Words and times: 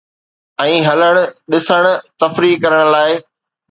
۽ 0.65 0.79
هلڻ، 0.87 1.21
ڏسڻ، 1.53 1.91
تفريح 2.25 2.61
ڪرڻ 2.67 2.87
لاءِ 2.99 3.19